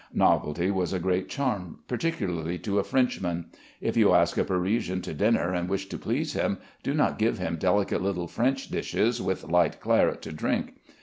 Novelty 0.15 0.71
has 0.71 0.93
a 0.93 0.99
great 0.99 1.29
charm, 1.29 1.81
particularly 1.87 2.57
to 2.57 2.79
a 2.79 2.83
Frenchman. 2.83 3.51
If 3.81 3.95
you 3.95 4.15
ask 4.15 4.35
a 4.39 4.43
Parisian 4.43 5.03
to 5.03 5.13
dinner 5.13 5.53
and 5.53 5.69
wish 5.69 5.89
to 5.89 5.97
please 5.99 6.33
him, 6.33 6.57
do 6.81 6.95
not 6.95 7.19
give 7.19 7.37
him 7.37 7.57
delicate 7.57 8.01
little 8.01 8.27
French 8.27 8.69
dishes, 8.71 9.21
with 9.21 9.43
light 9.43 9.79
claret 9.79 10.23
to 10.23 10.31
drink. 10.31 10.73